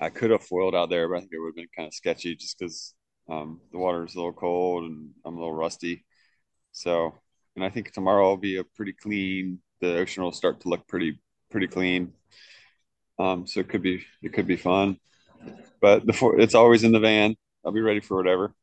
I 0.00 0.10
could 0.10 0.30
have 0.30 0.42
foiled 0.44 0.74
out 0.74 0.90
there, 0.90 1.08
but 1.08 1.16
I 1.16 1.20
think 1.20 1.32
it 1.32 1.38
would 1.38 1.48
have 1.48 1.56
been 1.56 1.68
kind 1.74 1.86
of 1.86 1.94
sketchy 1.94 2.34
just 2.36 2.58
because 2.58 2.94
um 3.28 3.60
the 3.72 3.78
water 3.78 4.04
is 4.04 4.14
a 4.14 4.18
little 4.18 4.32
cold 4.32 4.84
and 4.84 5.10
I'm 5.24 5.34
a 5.36 5.38
little 5.38 5.54
rusty. 5.54 6.04
So 6.72 7.14
and 7.56 7.64
I 7.64 7.70
think 7.70 7.92
tomorrow 7.92 8.28
will 8.30 8.36
be 8.36 8.58
a 8.58 8.64
pretty 8.64 8.92
clean 8.92 9.60
the 9.80 9.98
ocean 9.98 10.22
will 10.22 10.32
start 10.32 10.60
to 10.60 10.68
look 10.68 10.86
pretty 10.88 11.20
pretty 11.50 11.66
clean. 11.68 12.12
Um 13.18 13.46
so 13.46 13.60
it 13.60 13.68
could 13.68 13.82
be 13.82 14.04
it 14.22 14.32
could 14.32 14.46
be 14.46 14.56
fun. 14.56 14.98
But 15.80 16.06
the 16.06 16.12
for 16.12 16.38
it's 16.40 16.54
always 16.54 16.84
in 16.84 16.92
the 16.92 17.00
van. 17.00 17.36
I'll 17.64 17.72
be 17.72 17.80
ready 17.80 18.00
for 18.00 18.16
whatever. 18.16 18.54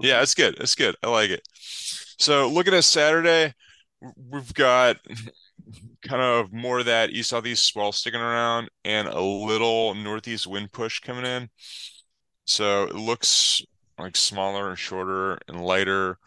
Yeah, 0.00 0.22
it's 0.22 0.34
good. 0.34 0.56
It's 0.58 0.74
good. 0.74 0.96
I 1.02 1.10
like 1.10 1.28
it. 1.30 1.42
So 2.18 2.48
looking 2.48 2.72
at 2.72 2.84
Saturday, 2.84 3.52
we've 4.16 4.54
got 4.54 4.96
kind 6.06 6.22
of 6.22 6.52
more 6.52 6.78
of 6.80 6.86
that 6.86 7.10
east 7.10 7.30
southeast 7.30 7.66
swell 7.66 7.92
sticking 7.92 8.20
around 8.20 8.68
and 8.84 9.08
a 9.08 9.20
little 9.20 9.94
northeast 9.94 10.46
wind 10.46 10.72
push 10.72 11.00
coming 11.00 11.26
in. 11.26 11.48
So 12.46 12.84
it 12.84 12.94
looks 12.94 13.62
like 13.98 14.16
smaller 14.16 14.68
and 14.68 14.78
shorter 14.78 15.38
and 15.48 15.60
lighter. 15.64 16.18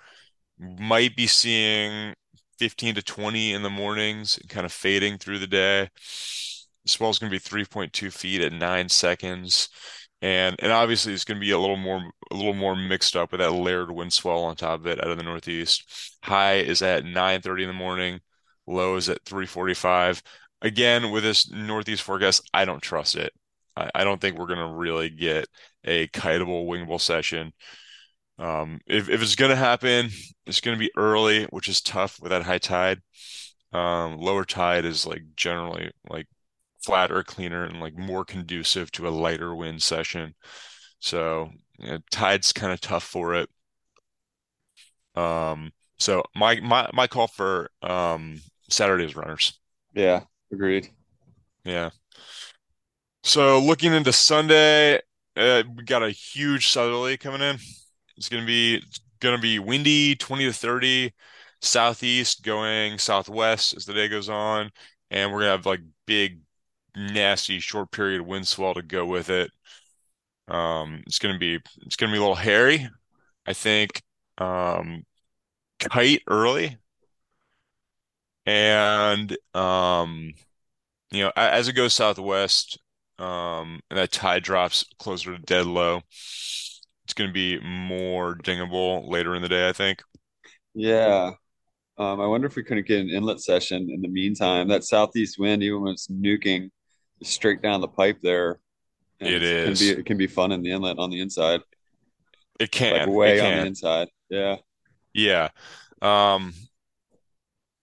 Might 0.60 1.16
be 1.16 1.28
seeing 1.28 2.16
15 2.60 2.96
to 2.96 3.02
20 3.02 3.54
in 3.54 3.64
the 3.64 3.70
mornings 3.70 4.38
and 4.38 4.50
kind 4.50 4.66
of 4.66 4.74
fading 4.74 5.18
through 5.18 5.40
the 5.40 5.48
day. 5.48 5.90
The 6.84 6.90
swell's 6.90 7.20
going 7.20 7.32
to 7.32 7.36
be 7.36 7.40
3.2 7.40 8.12
feet 8.12 8.42
at 8.42 8.54
nine 8.54 8.90
seconds. 8.90 9.70
And 10.22 10.56
and 10.60 10.72
obviously 10.72 11.14
it's 11.14 11.24
going 11.24 11.40
to 11.40 11.46
be 11.46 11.52
a 11.52 11.60
little 11.60 11.78
more 11.78 12.02
a 12.32 12.36
little 12.36 12.54
more 12.54 12.76
mixed 12.76 13.16
up 13.16 13.32
with 13.32 13.40
that 13.40 13.52
layered 13.52 13.92
wind 13.92 14.12
swell 14.14 14.44
on 14.44 14.56
top 14.56 14.82
of 14.82 14.88
it 14.88 15.00
out 15.04 15.12
of 15.12 15.18
the 15.18 15.24
northeast. 15.24 16.18
High 16.24 16.56
is 16.56 16.82
at 16.82 17.06
9:30 17.06 17.64
in 17.64 17.68
the 17.70 17.74
morning, 17.74 18.20
low 18.68 18.96
is 18.98 19.08
at 19.10 19.24
3:45. 19.26 20.22
Again, 20.62 21.12
with 21.12 21.24
this 21.24 21.50
northeast 21.50 22.04
forecast, 22.04 22.42
I 22.54 22.66
don't 22.66 22.82
trust 22.82 23.16
it. 23.16 23.34
I, 23.78 23.90
I 23.96 24.04
don't 24.04 24.20
think 24.20 24.38
we're 24.38 24.48
going 24.48 24.60
to 24.60 24.76
really 24.76 25.10
get 25.10 25.48
a 25.84 26.08
kiteable, 26.08 26.68
wingable 26.68 27.02
session. 27.02 27.54
Um, 28.38 28.80
if 28.88 29.10
if 29.10 29.22
it's 29.22 29.36
going 29.36 29.50
to 29.50 29.56
happen, 29.56 30.10
it's 30.46 30.62
going 30.62 30.78
to 30.78 30.80
be 30.80 30.92
early, 30.98 31.46
which 31.46 31.68
is 31.68 31.82
tough 31.82 32.20
with 32.22 32.32
that 32.32 32.44
high 32.44 32.58
tide. 32.58 33.02
Um, 33.74 34.18
lower 34.18 34.46
tide 34.46 34.86
is 34.86 35.06
like 35.06 35.24
generally 35.36 35.92
like 36.10 36.28
flatter, 36.82 37.24
cleaner, 37.24 37.64
and 37.66 37.80
like 37.80 37.98
more 37.98 38.26
conducive 38.26 38.92
to 38.94 39.08
a 39.08 39.10
lighter 39.10 39.54
wind 39.56 39.82
session. 39.84 40.36
So 41.00 41.52
you 41.78 41.92
know, 41.92 42.00
tide's 42.12 42.54
kind 42.54 42.74
of 42.74 42.82
tough 42.82 43.04
for 43.04 43.36
it. 43.36 43.50
Um, 45.16 45.72
so 45.98 46.24
my 46.36 46.60
my 46.62 46.90
my 46.94 47.08
call 47.08 47.28
for 47.28 47.70
um 47.82 48.42
Saturday's 48.70 49.16
runners. 49.16 49.60
Yeah, 49.94 50.22
agreed. 50.52 50.90
Yeah. 51.66 51.90
So 53.24 53.60
looking 53.60 53.94
into 53.94 54.14
Sunday, 54.14 55.02
uh, 55.38 55.64
we 55.76 55.84
got 55.84 56.04
a 56.04 56.10
huge 56.10 56.68
southerly 56.70 57.18
coming 57.18 57.42
in. 57.42 57.58
It's 58.18 58.30
gonna 58.30 58.46
be 58.46 58.76
it's 58.78 59.02
gonna 59.20 59.38
be 59.40 59.60
windy, 59.60 60.16
20 60.16 60.46
to 60.46 60.54
30, 60.54 61.14
southeast 61.62 62.44
going 62.44 62.98
southwest 62.98 63.76
as 63.76 63.86
the 63.86 63.94
day 63.94 64.08
goes 64.08 64.30
on, 64.30 64.72
and 65.12 65.32
we're 65.32 65.40
gonna 65.40 65.52
have 65.52 65.66
like 65.66 65.82
big, 66.06 66.40
nasty 66.96 67.60
short 67.60 67.92
period 67.92 68.22
wind 68.22 68.48
swell 68.48 68.74
to 68.74 68.82
go 68.82 69.06
with 69.06 69.30
it. 69.30 69.52
Um, 70.48 71.04
it's 71.08 71.20
gonna 71.20 71.38
be 71.40 71.60
it's 71.86 71.96
gonna 71.96 72.12
be 72.12 72.18
a 72.18 72.22
little 72.22 72.36
hairy. 72.36 72.90
I 73.46 73.54
think 73.54 74.04
um, 74.40 75.06
kite 75.80 76.24
early, 76.28 76.78
and 78.46 79.36
um, 79.54 80.34
you 81.12 81.24
know, 81.24 81.32
as 81.36 81.68
it 81.68 81.74
goes 81.74 81.94
southwest, 81.94 82.80
um, 83.20 83.82
and 83.90 84.00
that 84.00 84.12
tide 84.12 84.44
drops 84.44 84.86
closer 85.00 85.36
to 85.36 85.42
dead 85.44 85.66
low, 85.66 86.02
it's 87.04 87.14
going 87.16 87.30
to 87.30 87.34
be 87.34 87.60
more 87.62 88.36
dingable 88.36 89.10
later 89.10 89.36
in 89.36 89.42
the 89.42 89.50
day, 89.50 89.68
I 89.68 89.74
think. 89.74 90.02
Yeah. 90.74 91.32
Um, 91.98 92.22
I 92.22 92.28
wonder 92.28 92.48
if 92.48 92.56
we 92.56 92.64
couldn't 92.64 92.88
get 92.88 93.02
an 93.02 93.10
inlet 93.10 93.42
session 93.42 93.90
in 93.92 94.02
the 94.02 94.10
meantime. 94.10 94.70
That 94.70 94.84
southeast 94.86 95.38
wind, 95.40 95.64
even 95.64 95.82
when 95.84 95.94
it's 95.94 96.08
nuking 96.10 96.72
straight 97.24 97.62
down 97.62 97.82
the 97.82 97.88
pipe 97.90 98.20
there, 98.24 98.60
It 99.20 99.44
it 99.44 99.64
can 99.64 99.78
be 99.78 99.90
it 99.92 100.06
can 100.06 100.18
be 100.18 100.28
fun 100.28 100.52
in 100.52 100.64
the 100.64 100.72
inlet 100.72 101.00
on 101.00 101.10
the 101.10 101.22
inside, 101.22 101.62
It 102.60 102.72
like 102.90 103.06
can. 103.06 103.12
It 103.24 103.36
way 103.36 103.40
on 103.40 103.56
the 103.56 103.66
inside. 103.66 104.10
Yeah. 104.30 104.58
Yeah. 105.14 105.50
Um, 106.02 106.54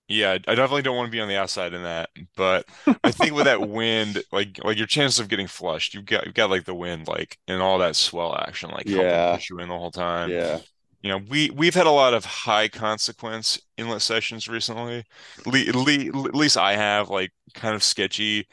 yeah, 0.09 0.33
I 0.47 0.55
definitely 0.55 0.83
don't 0.83 0.97
want 0.97 1.09
to 1.09 1.13
be 1.13 1.21
on 1.21 1.29
the 1.29 1.37
outside 1.37 1.75
in 1.75 1.83
that, 1.83 2.11
but 2.37 2.67
I 3.05 3.11
think 3.11 3.35
with 3.35 3.45
that 3.47 3.63
wind, 3.67 4.23
like 4.33 4.59
like 4.65 4.79
your 4.79 4.87
chances 4.87 5.19
of 5.21 5.29
getting 5.29 5.49
flushed, 5.49 5.95
you've 5.95 6.05
got 6.07 6.27
you've 6.27 6.35
got 6.35 6.51
like 6.51 6.65
the 6.65 6.75
wind, 6.75 7.09
like 7.09 7.39
and 7.49 7.61
all 7.61 7.79
that 7.79 7.97
swell 7.97 8.37
action, 8.37 8.71
like 8.71 8.89
helping 8.89 9.21
Yeah. 9.21 9.31
push 9.31 9.51
you 9.51 9.59
in 9.59 9.69
the 9.69 9.77
whole 9.79 9.91
time. 9.91 10.35
Yeah. 10.35 10.61
You 11.03 11.11
know, 11.11 11.19
we 11.19 11.51
we've 11.51 11.75
had 11.75 11.87
a 11.87 11.91
lot 11.93 12.15
of 12.15 12.25
high 12.27 12.69
consequence 12.69 13.61
inlet 13.79 14.03
sessions 14.03 14.49
recently. 14.49 15.05
Le 15.47 15.59
le 15.73 16.27
at 16.29 16.35
least 16.37 16.57
I 16.59 16.75
have 16.77 17.11
like 17.11 17.33
kind 17.55 17.75
of 17.77 17.83
sketchy 17.85 18.47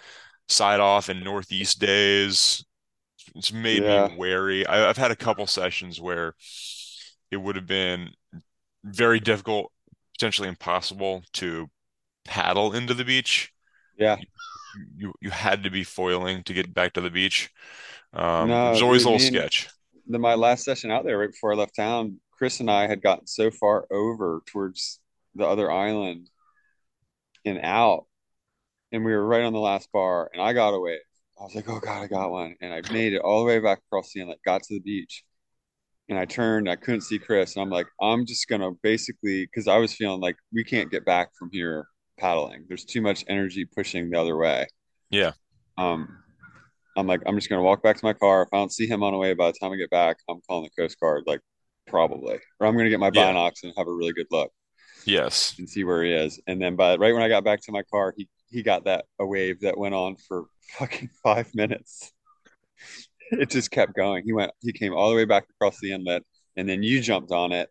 side 0.50 0.80
off 0.82 1.10
and 1.10 1.24
northeast 1.24 1.80
days. 1.80 2.66
It's 3.36 3.54
made 3.54 3.86
me 3.88 4.00
Yeah. 4.00 4.10
wary. 4.18 4.66
I, 4.68 4.90
I've 4.90 4.98
had 4.98 5.12
a 5.12 5.16
couple 5.18 5.48
sessions 5.48 6.02
where 6.02 6.36
it 7.32 7.38
would 7.38 7.56
have 7.56 7.68
been 7.68 8.12
very 8.86 9.22
difficult, 9.22 9.73
potentially 10.14 10.48
impossible 10.48 11.24
to 11.34 11.70
paddle 12.26 12.74
into 12.74 12.94
the 12.94 13.06
beach. 13.06 13.52
Yeah. 13.98 14.18
You 14.96 15.14
you, 15.22 15.30
had 15.30 15.64
to 15.64 15.70
be 15.70 15.84
foiling 15.84 16.44
to 16.44 16.54
get 16.54 16.74
back 16.74 16.94
to 16.94 17.02
the 17.02 17.12
beach. 17.12 17.52
Um, 18.14 18.50
No, 18.50 18.66
there's 18.68 18.82
always 18.82 19.04
dude, 19.04 19.10
a 19.10 19.12
little 19.12 19.20
sketch. 19.20 19.70
the, 20.08 20.20
my 20.20 20.36
last 20.36 20.64
session 20.66 20.92
out 20.92 21.04
there 21.06 21.18
right 21.20 21.32
before 21.32 21.54
I 21.54 21.56
left 21.56 21.76
town, 21.76 22.20
Chris 22.32 22.60
and 22.60 22.70
I 22.72 22.88
had 22.88 23.02
gotten 23.02 23.28
so 23.28 23.52
far 23.52 23.86
over 23.92 24.42
towards 24.48 25.00
the 25.36 25.46
other 25.46 25.72
island 25.72 26.30
and 27.46 27.60
out, 27.64 28.06
and 28.92 29.04
we 29.06 29.12
were 29.12 29.26
right 29.26 29.44
on 29.44 29.54
the 29.54 29.60
last 29.60 29.92
bar, 29.92 30.30
and 30.34 30.42
I 30.42 30.54
got 30.54 30.74
away. 30.74 31.00
I 31.40 31.44
was 31.44 31.56
like, 31.56 31.68
oh 31.70 31.80
God, 31.80 32.04
I 32.04 32.08
got 32.08 32.32
one. 32.32 32.56
And 32.62 32.74
I 32.74 32.82
made 32.92 33.14
it 33.14 33.22
all 33.22 33.40
the 33.40 33.46
way 33.48 33.60
back 33.60 33.80
across 33.88 34.14
the 34.14 34.22
inlet, 34.22 34.40
got 34.46 34.64
to 34.64 34.76
the 34.76 34.80
beach, 34.80 35.24
and 36.14 36.22
I 36.22 36.26
turned, 36.26 36.70
I 36.70 36.76
couldn't 36.76 37.02
see 37.02 37.18
Chris. 37.18 37.56
And 37.56 37.64
I'm 37.64 37.70
like, 37.70 37.88
I'm 38.00 38.26
just 38.26 38.48
gonna 38.48 38.72
basically 38.84 39.46
because 39.46 39.68
I 39.68 39.78
was 39.78 39.94
feeling 39.94 40.22
like 40.22 40.36
we 40.54 40.64
can't 40.64 40.92
get 40.92 41.06
back 41.06 41.30
from 41.38 41.50
here 41.52 41.88
paddling. 42.18 42.66
There's 42.68 42.86
too 42.86 43.02
much 43.02 43.26
energy 43.28 43.66
pushing 43.66 44.10
the 44.10 44.20
other 44.20 44.38
way. 44.38 44.68
Yeah, 45.10 45.32
Um, 45.78 46.08
I'm 46.96 47.08
like, 47.08 47.22
I'm 47.26 47.36
just 47.36 47.50
gonna 47.50 47.64
walk 47.64 47.82
back 47.82 47.98
to 47.98 48.06
my 48.06 48.14
car. 48.14 48.44
If 48.44 48.50
I 48.54 48.58
don't 48.58 48.72
see 48.72 48.88
him 48.88 49.02
on 49.04 49.14
the 49.14 49.18
way 49.18 49.34
by 49.34 49.52
the 49.52 49.58
time 49.60 49.72
I 49.72 49.76
get 49.76 49.90
back, 49.90 50.18
I'm 50.30 50.40
calling 50.48 50.64
the 50.64 50.82
Coast 50.82 51.00
Guard, 51.00 51.24
like 51.26 51.42
probably, 51.88 52.40
or 52.60 52.68
I'm 52.68 52.78
gonna 52.78 52.90
get 52.90 53.00
my 53.00 53.12
yeah, 53.14 53.32
binocs 53.32 53.64
and 53.64 53.74
have 53.76 53.88
a 53.88 53.94
really 53.94 54.14
good 54.14 54.28
look 54.30 54.52
yes. 55.06 55.56
and 55.58 55.70
see 55.70 55.84
where 55.84 56.04
he 56.04 56.12
is. 56.12 56.40
And 56.48 56.62
then 56.62 56.76
by 56.76 56.96
right 56.96 57.14
when 57.14 57.24
I 57.24 57.30
got 57.30 57.44
back 57.44 57.62
to 57.62 57.72
my 57.72 57.84
car, 57.84 58.14
he 58.16 58.28
he 58.50 58.62
got 58.62 58.86
that 58.86 59.06
a 59.20 59.26
wave 59.26 59.62
that 59.62 59.78
went 59.78 59.96
on 59.96 60.16
for 60.16 60.46
fucking 60.78 61.10
five 61.24 61.54
minutes. 61.56 62.12
It 63.32 63.50
just 63.50 63.72
kept 63.72 63.96
going. 63.96 64.24
He 64.26 64.34
went, 64.34 64.52
he 64.62 64.74
came 64.74 64.94
all 64.94 65.10
the 65.10 65.16
way 65.16 65.26
back 65.26 65.46
across 65.50 65.80
the 65.80 65.92
inlet, 65.92 66.24
and 66.56 66.68
then 66.68 66.84
you 66.84 67.02
jumped 67.02 67.32
on 67.32 67.52
it, 67.52 67.70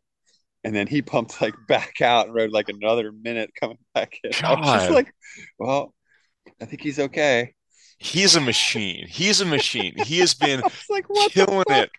and 0.64 0.74
then 0.74 0.86
he 0.86 1.02
pumped 1.02 1.40
like 1.40 1.54
back 1.68 2.00
out 2.00 2.26
and 2.26 2.34
rode 2.34 2.50
like 2.50 2.68
another 2.68 3.12
minute 3.12 3.50
coming 3.58 3.78
back 3.94 4.14
in. 4.24 4.32
I 4.44 4.54
was 4.54 4.66
just 4.66 4.88
God, 4.88 4.94
like, 4.94 5.14
well, 5.58 5.94
I 6.60 6.64
think 6.64 6.82
he's 6.82 6.98
okay. 6.98 7.54
he's 7.98 8.36
a 8.36 8.40
machine. 8.40 9.06
He's 9.08 9.40
a 9.40 9.46
machine. 9.46 9.94
He 10.04 10.18
has 10.18 10.34
been 10.34 10.62
like, 10.90 11.08
what 11.08 11.32
killing 11.32 11.64
it 11.68 11.90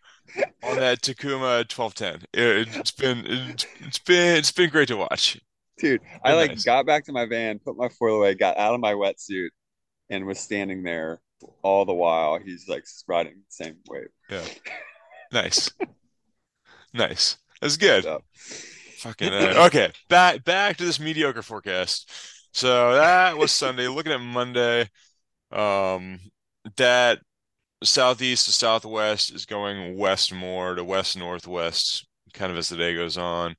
on 0.63 0.77
that 0.77 1.01
Takuma 1.01 1.69
1210. 1.71 2.27
It, 2.33 2.67
it's 2.75 2.91
been 2.91 3.23
it's, 3.25 3.65
it's 3.79 3.99
been 3.99 4.37
it's 4.37 4.51
been 4.51 4.69
great 4.69 4.87
to 4.89 4.97
watch. 4.97 5.39
Dude, 5.79 6.01
I 6.23 6.33
like 6.33 6.51
nice. 6.51 6.63
got 6.63 6.85
back 6.85 7.05
to 7.05 7.11
my 7.11 7.25
van, 7.25 7.59
put 7.59 7.75
my 7.75 7.89
foil 7.89 8.17
away, 8.17 8.35
got 8.35 8.57
out 8.57 8.75
of 8.75 8.79
my 8.79 8.93
wetsuit, 8.93 9.49
and 10.09 10.25
was 10.25 10.39
standing 10.39 10.83
there 10.83 11.19
all 11.61 11.85
the 11.85 11.93
while. 11.93 12.39
He's 12.43 12.67
like 12.67 12.85
riding 13.07 13.33
the 13.33 13.43
same 13.49 13.77
wave. 13.87 14.07
Yeah, 14.29 14.45
nice, 15.31 15.71
nice. 16.93 17.37
That's 17.61 17.77
good. 17.77 18.03
So, 18.03 18.21
Fucking 19.03 19.33
uh, 19.33 19.65
okay. 19.67 19.91
Back 20.07 20.45
back 20.45 20.77
to 20.77 20.85
this 20.85 20.99
mediocre 20.99 21.41
forecast. 21.41 22.09
So 22.53 22.93
that 22.93 23.37
was 23.37 23.51
Sunday. 23.51 23.89
Looking 23.89 24.13
at 24.13 24.21
Monday, 24.21 24.89
um, 25.51 26.19
that 26.77 27.19
southeast 27.83 28.45
to 28.45 28.53
southwest 28.53 29.33
is 29.33 29.45
going 29.45 29.97
west 29.97 30.33
more 30.33 30.75
to 30.75 30.85
west 30.85 31.17
northwest, 31.17 32.07
kind 32.33 32.49
of 32.49 32.57
as 32.57 32.69
the 32.69 32.77
day 32.77 32.95
goes 32.95 33.17
on. 33.17 33.55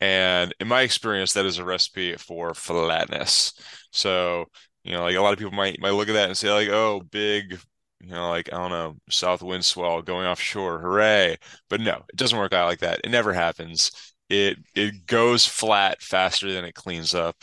And 0.00 0.54
in 0.60 0.68
my 0.68 0.80
experience, 0.80 1.34
that 1.34 1.44
is 1.44 1.58
a 1.58 1.64
recipe 1.64 2.16
for 2.16 2.54
flatness. 2.54 3.52
So, 3.90 4.46
you 4.84 4.92
know, 4.92 5.02
like 5.02 5.16
a 5.16 5.20
lot 5.22 5.32
of 5.32 5.38
people 5.38 5.52
might 5.52 5.80
might 5.80 5.90
look 5.92 6.08
at 6.08 6.14
that 6.14 6.28
and 6.28 6.36
say, 6.38 6.52
like, 6.52 6.68
oh, 6.68 7.00
big, 7.10 7.58
you 8.00 8.10
know, 8.10 8.28
like 8.30 8.52
I 8.52 8.56
don't 8.58 8.70
know, 8.70 8.96
south 9.10 9.42
wind 9.42 9.64
swell 9.64 10.02
going 10.02 10.26
offshore, 10.26 10.80
hooray. 10.80 11.38
But 11.70 11.80
no, 11.80 12.04
it 12.10 12.16
doesn't 12.16 12.38
work 12.38 12.52
out 12.52 12.68
like 12.68 12.80
that. 12.80 13.00
It 13.04 13.10
never 13.10 13.32
happens. 13.32 13.90
It 14.28 14.58
it 14.74 15.06
goes 15.06 15.46
flat 15.46 16.02
faster 16.02 16.52
than 16.52 16.64
it 16.64 16.74
cleans 16.74 17.14
up. 17.14 17.36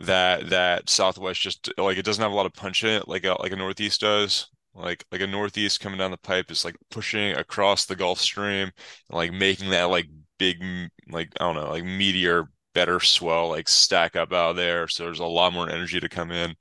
That 0.00 0.48
that 0.48 0.88
southwest 0.88 1.42
just 1.42 1.70
like 1.76 1.98
it 1.98 2.04
doesn't 2.06 2.22
have 2.22 2.32
a 2.32 2.34
lot 2.34 2.46
of 2.46 2.54
punch 2.54 2.84
in 2.84 2.90
it, 2.90 3.06
like 3.08 3.24
a 3.24 3.36
like 3.40 3.52
a 3.52 3.56
northeast 3.56 4.00
does. 4.00 4.48
Like 4.74 5.04
like 5.12 5.20
a 5.20 5.26
northeast 5.26 5.80
coming 5.80 5.98
down 5.98 6.10
the 6.10 6.16
pipe 6.16 6.50
is 6.50 6.64
like 6.64 6.76
pushing 6.90 7.32
across 7.36 7.84
the 7.84 7.96
Gulf 7.96 8.18
Stream 8.20 8.68
and 8.68 8.72
like 9.10 9.32
making 9.32 9.70
that 9.70 9.84
like 9.84 10.06
big 10.38 10.62
like 11.10 11.28
I 11.38 11.44
don't 11.44 11.56
know 11.56 11.70
like 11.70 11.84
meteor 11.84 12.48
better 12.74 13.00
swell 13.00 13.48
like 13.50 13.68
stack 13.68 14.16
up 14.16 14.32
out 14.32 14.56
there. 14.56 14.88
So 14.88 15.04
there's 15.04 15.20
a 15.20 15.24
lot 15.24 15.52
more 15.52 15.68
energy 15.70 16.00
to 16.00 16.08
come 16.08 16.30
in. 16.30 16.54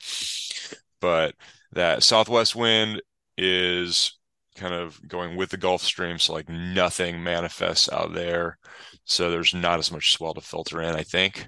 But 1.01 1.36
that 1.72 2.04
southwest 2.04 2.56
wind 2.56 3.01
is 3.38 4.18
kind 4.56 4.74
of 4.74 5.00
going 5.08 5.38
with 5.38 5.50
the 5.50 5.58
Gulf 5.58 5.82
Stream, 5.82 6.20
so 6.20 6.34
like 6.34 6.50
nothing 6.50 7.24
manifests 7.24 7.89
out 7.92 8.13
there. 8.13 8.58
So 9.06 9.30
there's 9.32 9.54
not 9.54 9.80
as 9.80 9.92
much 9.92 10.12
swell 10.12 10.34
to 10.34 10.42
filter 10.42 10.82
in, 10.82 10.96
I 10.96 11.04
think. 11.04 11.48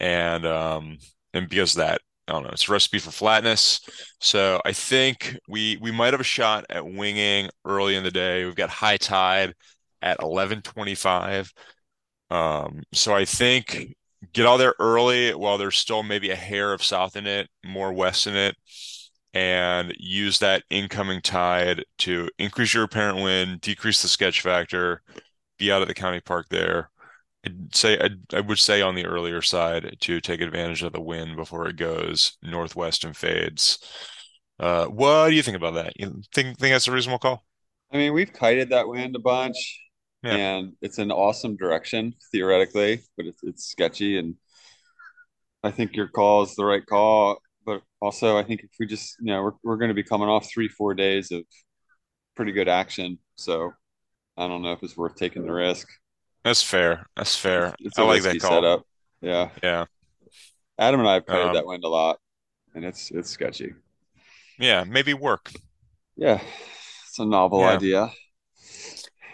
And 0.00 0.46
um 0.46 0.98
and 1.34 1.48
because 1.48 1.74
that, 1.74 2.00
I 2.28 2.32
don't 2.32 2.44
know, 2.44 2.50
it's 2.50 2.68
a 2.68 2.72
recipe 2.72 2.98
for 2.98 3.10
flatness. 3.12 3.80
So 4.20 4.60
I 4.64 4.72
think 4.72 5.38
we 5.48 5.78
we 5.80 5.92
might 5.92 6.14
have 6.14 6.20
a 6.20 6.24
shot 6.24 6.66
at 6.70 6.86
winging 6.86 7.50
early 7.64 7.96
in 7.96 8.04
the 8.04 8.10
day. 8.10 8.44
We've 8.44 8.56
got 8.56 8.70
high 8.70 8.98
tide 8.98 9.54
at 10.02 10.20
11:25. 10.22 11.52
Um, 12.32 12.82
so 12.94 13.14
I 13.14 13.26
think 13.26 13.94
get 14.32 14.46
out 14.46 14.56
there 14.56 14.74
early 14.78 15.34
while 15.34 15.58
there's 15.58 15.76
still 15.76 16.02
maybe 16.02 16.30
a 16.30 16.36
hair 16.36 16.72
of 16.72 16.82
south 16.82 17.14
in 17.14 17.26
it, 17.26 17.50
more 17.62 17.92
west 17.92 18.26
in 18.26 18.34
it, 18.34 18.56
and 19.34 19.94
use 19.98 20.38
that 20.38 20.62
incoming 20.70 21.20
tide 21.20 21.84
to 21.98 22.30
increase 22.38 22.72
your 22.72 22.84
apparent 22.84 23.22
wind, 23.22 23.60
decrease 23.60 24.00
the 24.00 24.08
sketch 24.08 24.40
factor, 24.40 25.02
be 25.58 25.70
out 25.70 25.82
at 25.82 25.88
the 25.88 25.94
county 25.94 26.20
park 26.20 26.46
there. 26.48 26.90
I'd 27.44 27.74
say 27.74 27.98
I'd, 27.98 28.32
I 28.32 28.40
would 28.40 28.58
say 28.58 28.80
on 28.80 28.94
the 28.94 29.04
earlier 29.04 29.42
side 29.42 29.96
to 30.00 30.20
take 30.22 30.40
advantage 30.40 30.82
of 30.82 30.92
the 30.92 31.02
wind 31.02 31.36
before 31.36 31.68
it 31.68 31.76
goes 31.76 32.38
northwest 32.42 33.04
and 33.04 33.14
fades. 33.14 33.78
Uh, 34.58 34.86
what 34.86 35.28
do 35.28 35.34
you 35.34 35.42
think 35.42 35.56
about 35.58 35.74
that? 35.74 35.92
You 36.00 36.22
think 36.32 36.56
think 36.56 36.72
that's 36.72 36.88
a 36.88 36.92
reasonable 36.92 37.18
call? 37.18 37.44
I 37.92 37.98
mean, 37.98 38.14
we've 38.14 38.32
kited 38.32 38.70
that 38.70 38.88
wind 38.88 39.16
a 39.16 39.18
bunch, 39.18 39.56
Yeah, 40.22 40.36
and 40.36 40.72
it's 40.82 40.98
an 40.98 41.10
awesome 41.10 41.56
direction 41.56 42.14
theoretically, 42.30 43.02
but 43.16 43.26
it's 43.26 43.42
it's 43.42 43.64
sketchy. 43.66 44.18
And 44.18 44.36
I 45.62 45.70
think 45.70 45.96
your 45.96 46.08
call 46.08 46.42
is 46.42 46.54
the 46.54 46.64
right 46.64 46.84
call. 46.84 47.40
But 47.64 47.82
also, 48.00 48.36
I 48.36 48.42
think 48.42 48.62
if 48.64 48.70
we 48.80 48.86
just, 48.86 49.16
you 49.20 49.26
know, 49.32 49.42
we're 49.42 49.52
we're 49.62 49.76
going 49.76 49.88
to 49.90 49.94
be 49.94 50.02
coming 50.02 50.28
off 50.28 50.48
three, 50.50 50.68
four 50.68 50.94
days 50.94 51.30
of 51.30 51.44
pretty 52.36 52.52
good 52.52 52.68
action. 52.68 53.18
So 53.36 53.72
I 54.36 54.48
don't 54.48 54.62
know 54.62 54.72
if 54.72 54.82
it's 54.82 54.96
worth 54.96 55.16
taking 55.16 55.44
the 55.44 55.52
risk. 55.52 55.88
that's 56.44 56.62
fair. 56.62 57.06
That's 57.16 57.36
fair. 57.36 57.74
it's 57.78 57.98
I 57.98 58.02
a 58.02 58.04
like 58.04 58.22
that 58.22 58.38
call. 58.40 58.62
setup. 58.62 58.86
Yeah. 59.20 59.50
Yeah. 59.62 59.86
Adam 60.78 61.00
and 61.00 61.08
I 61.08 61.14
have 61.14 61.26
played 61.26 61.48
Um, 61.48 61.54
that 61.54 61.66
wind 61.66 61.84
a 61.84 61.88
lot, 61.88 62.20
and 62.74 62.84
it's 62.84 63.10
it's 63.10 63.30
sketchy. 63.30 63.74
Yeah, 64.58 64.84
maybe 64.84 65.12
work. 65.14 65.52
Yeah, 66.16 66.40
it's 67.08 67.18
a 67.18 67.24
novel 67.24 67.60
Yeah. 67.60 67.68
idea. 67.68 68.12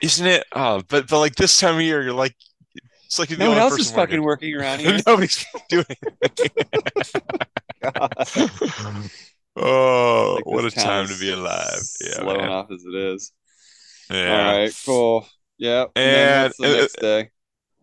Isn't 0.02 0.26
it? 0.26 0.44
Oh, 0.52 0.82
but 0.88 1.08
but 1.08 1.18
like 1.20 1.34
this 1.36 1.58
time 1.58 1.76
of 1.76 1.82
year, 1.82 2.02
you're 2.02 2.12
like, 2.12 2.34
it's 3.06 3.18
like 3.18 3.30
you're 3.30 3.38
the 3.38 3.44
No 3.44 3.50
one 3.50 3.58
else 3.58 3.78
is 3.78 3.90
fucking 3.90 4.22
working. 4.22 4.52
working 4.52 4.54
around 4.54 4.80
here. 4.80 4.98
Nobody's 5.06 5.44
doing. 5.68 5.84
Oh, 9.56 10.34
Like, 10.36 10.46
what 10.46 10.64
a 10.64 10.70
time 10.70 11.08
to 11.08 11.18
be 11.18 11.32
alive. 11.32 11.80
Yeah, 12.00 12.12
slow 12.12 12.36
man. 12.36 12.44
enough 12.44 12.70
as 12.70 12.84
it 12.84 12.94
is. 12.94 13.32
Yeah. 14.10 14.46
All 14.46 14.58
right, 14.58 14.72
cool. 14.86 15.26
Yeah, 15.58 15.86
and, 15.96 16.52
And 16.54 16.54
the 16.58 16.68
uh, 16.68 16.80
next 16.80 17.00
day? 17.00 17.30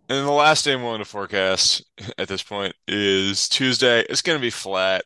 and 0.09 0.25
the 0.27 0.31
last 0.31 0.63
day 0.65 0.73
I'm 0.73 0.83
willing 0.83 0.99
to 0.99 1.05
forecast 1.05 1.83
at 2.17 2.27
this 2.27 2.43
point 2.43 2.75
is 2.87 3.49
Tuesday. 3.49 4.05
It's 4.09 4.21
going 4.21 4.37
to 4.37 4.41
be 4.41 4.49
flat, 4.51 5.03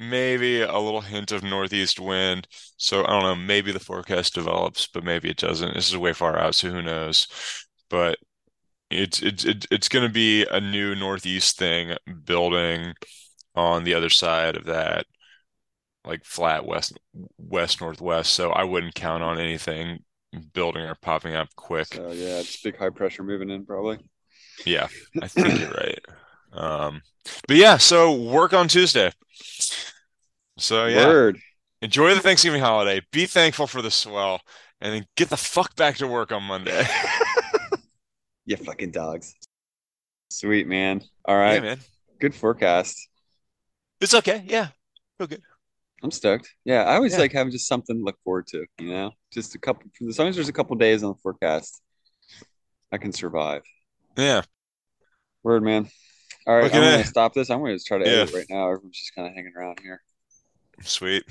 maybe 0.00 0.62
a 0.62 0.78
little 0.78 1.02
hint 1.02 1.32
of 1.32 1.42
northeast 1.42 2.00
wind. 2.00 2.48
So 2.76 3.04
I 3.04 3.08
don't 3.08 3.22
know, 3.22 3.34
maybe 3.36 3.72
the 3.72 3.80
forecast 3.80 4.34
develops, 4.34 4.86
but 4.86 5.04
maybe 5.04 5.30
it 5.30 5.36
doesn't. 5.36 5.74
This 5.74 5.90
is 5.90 5.96
way 5.96 6.12
far 6.12 6.38
out, 6.38 6.54
so 6.54 6.70
who 6.70 6.82
knows? 6.82 7.28
But 7.88 8.18
it's 8.90 9.22
it's 9.22 9.44
it's 9.44 9.66
it's 9.70 9.88
going 9.88 10.06
to 10.06 10.12
be 10.12 10.46
a 10.50 10.60
new 10.60 10.94
northeast 10.94 11.58
thing 11.58 11.96
building 12.24 12.94
on 13.54 13.84
the 13.84 13.94
other 13.94 14.10
side 14.10 14.56
of 14.56 14.64
that 14.64 15.06
like 16.04 16.24
flat 16.24 16.64
west 16.64 16.98
west 17.38 17.80
northwest. 17.80 18.32
So 18.32 18.50
I 18.50 18.64
wouldn't 18.64 18.94
count 18.94 19.22
on 19.22 19.38
anything 19.38 20.00
building 20.52 20.82
or 20.82 20.94
popping 20.94 21.34
up 21.34 21.48
quick. 21.56 21.94
So 21.94 22.10
yeah, 22.12 22.38
it's 22.38 22.62
big 22.62 22.76
high 22.78 22.90
pressure 22.90 23.22
moving 23.22 23.50
in 23.50 23.66
probably. 23.66 23.98
Yeah, 24.64 24.88
I 25.20 25.28
think 25.28 25.58
you're 25.58 25.70
right. 25.70 26.00
Um, 26.52 27.02
but 27.46 27.56
yeah, 27.56 27.76
so 27.76 28.12
work 28.14 28.52
on 28.52 28.68
Tuesday. 28.68 29.12
So 30.58 30.86
yeah, 30.86 31.06
Word. 31.06 31.38
enjoy 31.82 32.14
the 32.14 32.20
Thanksgiving 32.20 32.60
holiday. 32.60 33.00
Be 33.12 33.26
thankful 33.26 33.66
for 33.66 33.82
the 33.82 33.90
swell, 33.90 34.40
and 34.80 34.92
then 34.94 35.06
get 35.16 35.28
the 35.30 35.36
fuck 35.36 35.74
back 35.76 35.96
to 35.98 36.06
work 36.06 36.32
on 36.32 36.42
Monday. 36.42 36.86
You 38.46 38.56
fucking 38.56 38.90
dogs. 38.90 39.34
Sweet 40.30 40.66
man. 40.66 41.02
All 41.24 41.36
right, 41.36 41.54
Yeah, 41.54 41.60
man. 41.60 41.78
Good 42.20 42.34
forecast. 42.34 43.08
It's 44.00 44.14
okay. 44.14 44.42
Yeah. 44.46 44.68
Feel 45.18 45.28
good. 45.28 45.42
I'm 46.02 46.10
stoked. 46.10 46.50
Yeah, 46.64 46.82
I 46.82 46.94
always 46.96 47.12
Yeah. 47.12 47.18
like 47.20 47.32
having 47.32 47.52
just 47.52 47.68
something 47.68 47.96
to 47.96 48.02
look 48.02 48.16
forward 48.24 48.48
to, 48.48 48.64
you 48.78 48.88
know? 48.90 49.12
Just 49.30 49.54
a 49.54 49.58
couple 49.58 49.84
as 50.08 50.18
long 50.18 50.26
as 50.28 50.34
there's 50.34 50.48
a 50.48 50.52
couple 50.52 50.74
days 50.76 51.04
on 51.04 51.10
the 51.12 51.18
forecast, 51.22 51.80
I 52.90 52.98
can 52.98 53.12
survive. 53.12 53.62
Yeah. 54.16 54.42
Word 55.44 55.62
man. 55.62 55.88
All 56.46 56.56
right, 56.56 56.64
I'm 56.74 56.80
gonna 56.80 57.04
stop 57.04 57.34
this. 57.34 57.50
I'm 57.50 57.60
gonna 57.60 57.78
try 57.78 57.98
to 57.98 58.04
Yeah. 58.04 58.22
edit 58.22 58.34
right 58.34 58.46
now. 58.48 58.70
Everyone's 58.70 58.98
just 58.98 59.14
kind 59.14 59.28
of 59.28 59.34
hanging 59.34 59.52
around 59.56 59.78
here. 59.80 60.02
Sweet. 60.82 61.24